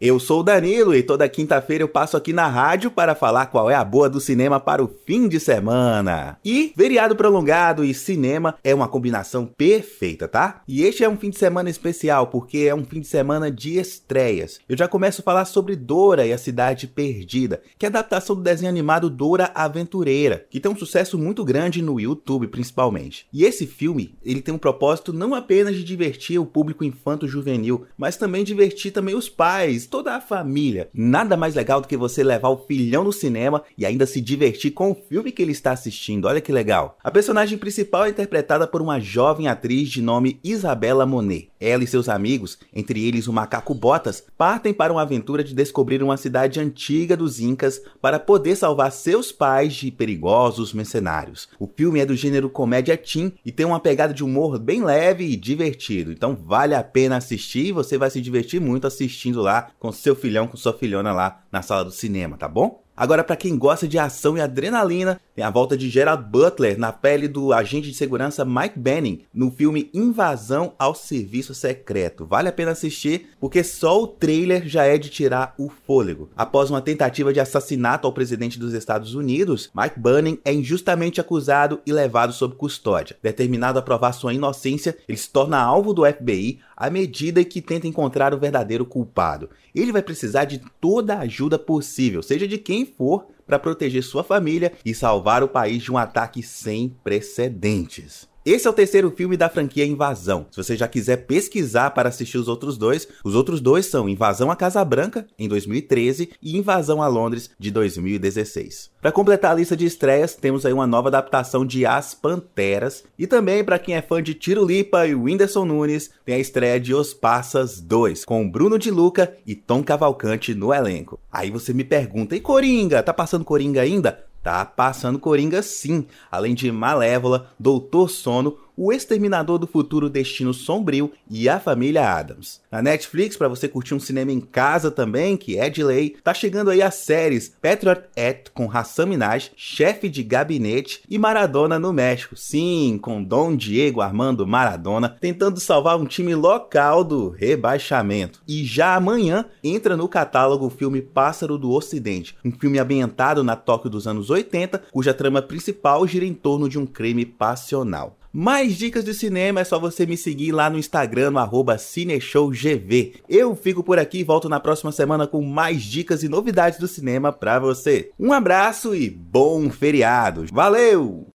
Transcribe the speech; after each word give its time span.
Eu 0.00 0.20
sou 0.20 0.38
o 0.38 0.42
Danilo 0.44 0.94
e 0.94 1.02
toda 1.02 1.28
quinta-feira 1.28 1.82
eu 1.82 1.88
passo 1.88 2.16
aqui 2.16 2.32
na 2.32 2.46
rádio 2.46 2.88
para 2.88 3.16
falar 3.16 3.46
qual 3.46 3.68
é 3.68 3.74
a 3.74 3.82
boa 3.82 4.08
do 4.08 4.20
cinema 4.20 4.60
para 4.60 4.80
o 4.80 4.86
fim 4.86 5.26
de 5.26 5.40
semana. 5.40 6.38
E 6.44 6.72
feriado 6.76 7.16
prolongado 7.16 7.84
e 7.84 7.92
cinema 7.92 8.54
é 8.62 8.72
uma 8.72 8.86
combinação 8.86 9.44
perfeita, 9.44 10.28
tá? 10.28 10.62
E 10.68 10.84
este 10.84 11.02
é 11.02 11.08
um 11.08 11.16
fim 11.16 11.30
de 11.30 11.36
semana 11.36 11.68
especial 11.68 12.28
porque 12.28 12.58
é 12.58 12.72
um 12.72 12.84
fim 12.84 13.00
de 13.00 13.08
semana 13.08 13.50
de 13.50 13.76
estreias. 13.76 14.60
Eu 14.68 14.78
já 14.78 14.86
começo 14.86 15.20
a 15.20 15.24
falar 15.24 15.46
sobre 15.46 15.74
Dora 15.74 16.24
e 16.24 16.32
a 16.32 16.38
Cidade 16.38 16.86
Perdida, 16.86 17.60
que 17.76 17.84
é 17.84 17.88
a 17.88 17.90
adaptação 17.90 18.36
do 18.36 18.42
desenho 18.42 18.70
animado 18.70 19.10
Dora 19.10 19.50
Aventureira, 19.52 20.46
que 20.48 20.60
tem 20.60 20.70
um 20.70 20.78
sucesso 20.78 21.18
muito 21.18 21.44
grande 21.44 21.82
no 21.82 21.98
YouTube 21.98 22.46
principalmente. 22.46 23.26
E 23.32 23.42
esse 23.42 23.66
filme, 23.66 24.14
ele 24.24 24.42
tem 24.42 24.54
um 24.54 24.58
propósito 24.58 25.12
não 25.12 25.34
apenas 25.34 25.74
de 25.74 25.82
divertir 25.82 26.38
o 26.38 26.46
público 26.46 26.84
infanto-juvenil, 26.84 27.84
mas 27.96 28.16
também 28.16 28.44
divertir 28.44 28.92
também 28.92 29.16
os 29.16 29.28
pais 29.28 29.87
toda 29.88 30.14
a 30.14 30.20
família. 30.20 30.88
Nada 30.92 31.36
mais 31.36 31.54
legal 31.54 31.80
do 31.80 31.88
que 31.88 31.96
você 31.96 32.22
levar 32.22 32.50
o 32.50 32.64
filhão 32.66 33.02
no 33.02 33.12
cinema 33.12 33.62
e 33.76 33.84
ainda 33.84 34.06
se 34.06 34.20
divertir 34.20 34.70
com 34.72 34.90
o 34.90 34.94
filme 34.94 35.32
que 35.32 35.42
ele 35.42 35.52
está 35.52 35.72
assistindo. 35.72 36.26
Olha 36.26 36.40
que 36.40 36.52
legal. 36.52 36.96
A 37.02 37.10
personagem 37.10 37.58
principal 37.58 38.04
é 38.04 38.10
interpretada 38.10 38.66
por 38.66 38.82
uma 38.82 39.00
jovem 39.00 39.48
atriz 39.48 39.88
de 39.88 40.02
nome 40.02 40.38
Isabela 40.44 41.06
Monet. 41.06 41.50
Ela 41.60 41.82
e 41.82 41.86
seus 41.86 42.08
amigos, 42.08 42.58
entre 42.72 43.04
eles 43.04 43.26
o 43.26 43.32
macaco 43.32 43.74
Botas, 43.74 44.24
partem 44.36 44.72
para 44.72 44.92
uma 44.92 45.02
aventura 45.02 45.42
de 45.42 45.54
descobrir 45.54 46.02
uma 46.02 46.16
cidade 46.16 46.60
antiga 46.60 47.16
dos 47.16 47.40
Incas 47.40 47.80
para 48.00 48.18
poder 48.18 48.54
salvar 48.54 48.92
seus 48.92 49.32
pais 49.32 49.74
de 49.74 49.90
perigosos 49.90 50.72
mercenários. 50.72 51.48
O 51.58 51.66
filme 51.66 51.98
é 51.98 52.06
do 52.06 52.14
gênero 52.14 52.48
comédia 52.48 52.96
teen 52.96 53.32
e 53.44 53.50
tem 53.50 53.66
uma 53.66 53.80
pegada 53.80 54.14
de 54.14 54.22
humor 54.22 54.58
bem 54.58 54.84
leve 54.84 55.24
e 55.24 55.36
divertido. 55.36 56.12
Então 56.12 56.36
vale 56.36 56.74
a 56.74 56.82
pena 56.82 57.16
assistir 57.16 57.66
e 57.66 57.72
você 57.72 57.98
vai 57.98 58.10
se 58.10 58.20
divertir 58.20 58.60
muito 58.60 58.86
assistindo 58.86 59.40
lá 59.40 59.70
com 59.78 59.92
seu 59.92 60.16
filhão, 60.16 60.46
com 60.46 60.56
sua 60.56 60.72
filhona 60.72 61.12
lá 61.12 61.42
na 61.50 61.62
sala 61.62 61.84
do 61.84 61.90
cinema, 61.90 62.36
tá 62.36 62.48
bom? 62.48 62.82
Agora, 62.96 63.22
para 63.22 63.36
quem 63.36 63.56
gosta 63.56 63.86
de 63.86 63.98
ação 63.98 64.36
e 64.36 64.40
adrenalina, 64.40 65.20
a 65.42 65.50
volta 65.50 65.76
de 65.76 65.88
Gerald 65.88 66.24
Butler 66.24 66.78
na 66.78 66.92
pele 66.92 67.28
do 67.28 67.52
agente 67.52 67.88
de 67.90 67.96
segurança 67.96 68.44
Mike 68.44 68.78
Benning 68.78 69.22
no 69.32 69.50
filme 69.50 69.90
Invasão 69.94 70.72
ao 70.78 70.94
Serviço 70.94 71.54
Secreto. 71.54 72.26
Vale 72.26 72.48
a 72.48 72.52
pena 72.52 72.72
assistir 72.72 73.30
porque 73.40 73.62
só 73.62 74.02
o 74.02 74.06
trailer 74.06 74.66
já 74.66 74.84
é 74.84 74.98
de 74.98 75.08
tirar 75.08 75.54
o 75.58 75.68
fôlego. 75.68 76.28
Após 76.36 76.70
uma 76.70 76.80
tentativa 76.80 77.32
de 77.32 77.40
assassinato 77.40 78.06
ao 78.06 78.12
presidente 78.12 78.58
dos 78.58 78.72
Estados 78.72 79.14
Unidos, 79.14 79.70
Mike 79.74 79.98
Benning 79.98 80.38
é 80.44 80.52
injustamente 80.52 81.20
acusado 81.20 81.80
e 81.86 81.92
levado 81.92 82.32
sob 82.32 82.54
custódia. 82.56 83.16
Determinado 83.22 83.78
a 83.78 83.82
provar 83.82 84.12
sua 84.12 84.34
inocência, 84.34 84.96
ele 85.08 85.18
se 85.18 85.30
torna 85.30 85.58
alvo 85.58 85.92
do 85.92 86.04
FBI 86.04 86.58
à 86.76 86.88
medida 86.88 87.44
que 87.44 87.60
tenta 87.60 87.86
encontrar 87.86 88.32
o 88.32 88.38
verdadeiro 88.38 88.86
culpado. 88.86 89.50
Ele 89.74 89.92
vai 89.92 90.02
precisar 90.02 90.44
de 90.44 90.60
toda 90.80 91.14
a 91.14 91.20
ajuda 91.20 91.58
possível, 91.58 92.22
seja 92.22 92.46
de 92.46 92.58
quem 92.58 92.86
for 92.86 93.26
para 93.48 93.58
proteger 93.58 94.04
sua 94.04 94.22
família 94.22 94.74
e 94.84 94.94
salvar 94.94 95.42
o 95.42 95.48
país 95.48 95.82
de 95.82 95.90
um 95.90 95.96
ataque 95.96 96.42
sem 96.42 96.90
precedentes. 97.02 98.28
Esse 98.50 98.66
é 98.66 98.70
o 98.70 98.72
terceiro 98.72 99.10
filme 99.10 99.36
da 99.36 99.50
franquia 99.50 99.84
Invasão. 99.84 100.46
Se 100.50 100.56
você 100.56 100.74
já 100.74 100.88
quiser 100.88 101.26
pesquisar 101.26 101.90
para 101.90 102.08
assistir 102.08 102.38
os 102.38 102.48
outros 102.48 102.78
dois, 102.78 103.06
os 103.22 103.34
outros 103.34 103.60
dois 103.60 103.84
são 103.84 104.08
Invasão 104.08 104.50
à 104.50 104.56
Casa 104.56 104.82
Branca, 104.82 105.26
em 105.38 105.46
2013, 105.46 106.30
e 106.40 106.56
Invasão 106.56 107.02
a 107.02 107.08
Londres, 107.08 107.50
de 107.58 107.70
2016. 107.70 108.90
Para 109.02 109.12
completar 109.12 109.52
a 109.52 109.54
lista 109.54 109.76
de 109.76 109.84
estreias, 109.84 110.34
temos 110.34 110.64
aí 110.64 110.72
uma 110.72 110.86
nova 110.86 111.08
adaptação 111.08 111.62
de 111.62 111.84
As 111.84 112.14
Panteras, 112.14 113.04
e 113.18 113.26
também 113.26 113.62
para 113.62 113.78
quem 113.78 113.96
é 113.96 114.00
fã 114.00 114.22
de 114.22 114.32
Tiro 114.32 114.64
Lipa 114.64 115.06
e 115.06 115.14
Whindersson 115.14 115.66
Nunes, 115.66 116.10
tem 116.24 116.36
a 116.36 116.38
estreia 116.38 116.80
de 116.80 116.94
Os 116.94 117.12
Passas 117.12 117.82
2, 117.82 118.24
com 118.24 118.50
Bruno 118.50 118.78
de 118.78 118.90
Luca 118.90 119.36
e 119.46 119.54
Tom 119.54 119.84
Cavalcante 119.84 120.54
no 120.54 120.72
elenco. 120.72 121.20
Aí 121.30 121.50
você 121.50 121.74
me 121.74 121.84
pergunta, 121.84 122.34
e 122.34 122.40
Coringa? 122.40 123.02
Tá 123.02 123.12
passando 123.12 123.44
Coringa 123.44 123.82
ainda? 123.82 124.26
Tá 124.48 124.64
passando 124.64 125.18
Coringa 125.18 125.60
sim, 125.60 126.06
além 126.30 126.54
de 126.54 126.72
Malévola, 126.72 127.50
Doutor 127.58 128.08
Sono, 128.08 128.56
o 128.78 128.92
Exterminador 128.92 129.58
do 129.58 129.66
Futuro 129.66 130.08
Destino 130.08 130.54
Sombrio 130.54 131.10
e 131.28 131.48
A 131.48 131.58
Família 131.58 132.08
Adams. 132.08 132.60
Na 132.70 132.80
Netflix, 132.80 133.36
para 133.36 133.48
você 133.48 133.66
curtir 133.66 133.92
um 133.92 133.98
cinema 133.98 134.30
em 134.30 134.40
casa 134.40 134.88
também, 134.88 135.36
que 135.36 135.58
é 135.58 135.68
de 135.68 135.82
lei, 135.82 136.16
tá 136.22 136.32
chegando 136.32 136.70
aí 136.70 136.80
as 136.80 136.94
séries 136.94 137.52
Patriot 137.60 138.02
Act 138.16 138.52
com 138.52 138.70
Hassan 138.70 139.06
Minaj, 139.06 139.50
Chefe 139.56 140.08
de 140.08 140.22
Gabinete 140.22 141.02
e 141.10 141.18
Maradona 141.18 141.76
no 141.76 141.92
México. 141.92 142.36
Sim, 142.36 143.00
com 143.02 143.20
Dom 143.20 143.56
Diego 143.56 144.00
Armando 144.00 144.46
Maradona 144.46 145.16
tentando 145.20 145.58
salvar 145.58 145.98
um 145.98 146.06
time 146.06 146.36
local 146.36 147.02
do 147.02 147.30
rebaixamento. 147.30 148.40
E 148.46 148.64
já 148.64 148.94
amanhã 148.94 149.46
entra 149.64 149.96
no 149.96 150.08
catálogo 150.08 150.66
o 150.66 150.70
filme 150.70 151.02
Pássaro 151.02 151.58
do 151.58 151.72
Ocidente, 151.72 152.36
um 152.44 152.52
filme 152.52 152.78
ambientado 152.78 153.42
na 153.42 153.56
Tóquio 153.56 153.90
dos 153.90 154.06
anos 154.06 154.30
80, 154.30 154.82
cuja 154.92 155.12
trama 155.12 155.42
principal 155.42 156.06
gira 156.06 156.24
em 156.24 156.34
torno 156.34 156.68
de 156.68 156.78
um 156.78 156.86
crime 156.86 157.26
passional. 157.26 158.17
Mais 158.32 158.76
dicas 158.76 159.04
de 159.04 159.14
cinema 159.14 159.60
é 159.60 159.64
só 159.64 159.78
você 159.78 160.04
me 160.04 160.16
seguir 160.16 160.52
lá 160.52 160.68
no 160.68 160.78
Instagram, 160.78 161.30
no 161.30 161.38
CineshowGV. 161.78 163.14
Eu 163.28 163.56
fico 163.56 163.82
por 163.82 163.98
aqui 163.98 164.18
e 164.18 164.24
volto 164.24 164.48
na 164.48 164.60
próxima 164.60 164.92
semana 164.92 165.26
com 165.26 165.42
mais 165.42 165.82
dicas 165.82 166.22
e 166.22 166.28
novidades 166.28 166.78
do 166.78 166.86
cinema 166.86 167.32
pra 167.32 167.58
você. 167.58 168.10
Um 168.18 168.32
abraço 168.32 168.94
e 168.94 169.08
bom 169.08 169.70
feriado. 169.70 170.44
Valeu! 170.52 171.26